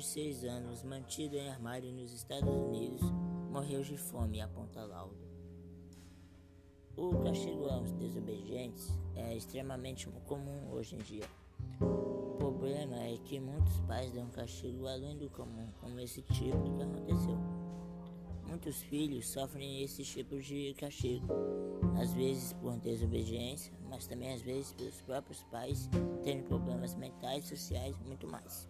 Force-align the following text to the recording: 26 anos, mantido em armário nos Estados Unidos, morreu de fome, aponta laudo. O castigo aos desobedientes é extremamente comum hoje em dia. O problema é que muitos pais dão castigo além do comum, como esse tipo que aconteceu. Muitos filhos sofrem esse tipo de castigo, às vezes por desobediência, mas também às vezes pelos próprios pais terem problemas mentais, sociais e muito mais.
26 0.00 0.44
anos, 0.44 0.82
mantido 0.82 1.36
em 1.36 1.50
armário 1.50 1.92
nos 1.92 2.14
Estados 2.14 2.48
Unidos, 2.48 3.02
morreu 3.50 3.82
de 3.82 3.98
fome, 3.98 4.40
aponta 4.40 4.82
laudo. 4.82 5.28
O 6.96 7.18
castigo 7.18 7.66
aos 7.66 7.92
desobedientes 7.92 8.88
é 9.14 9.36
extremamente 9.36 10.08
comum 10.24 10.72
hoje 10.72 10.94
em 10.94 10.98
dia. 11.00 11.26
O 11.82 12.34
problema 12.38 12.96
é 12.96 13.18
que 13.18 13.38
muitos 13.38 13.78
pais 13.80 14.10
dão 14.12 14.26
castigo 14.30 14.86
além 14.86 15.18
do 15.18 15.28
comum, 15.28 15.68
como 15.82 16.00
esse 16.00 16.22
tipo 16.22 16.72
que 16.72 16.82
aconteceu. 16.82 17.38
Muitos 18.48 18.80
filhos 18.80 19.28
sofrem 19.28 19.82
esse 19.82 20.02
tipo 20.02 20.40
de 20.40 20.72
castigo, 20.78 21.26
às 22.00 22.14
vezes 22.14 22.54
por 22.54 22.78
desobediência, 22.78 23.70
mas 23.86 24.06
também 24.06 24.32
às 24.32 24.40
vezes 24.40 24.72
pelos 24.72 25.02
próprios 25.02 25.42
pais 25.44 25.90
terem 26.22 26.42
problemas 26.42 26.94
mentais, 26.94 27.44
sociais 27.44 27.94
e 28.00 28.08
muito 28.08 28.26
mais. 28.26 28.69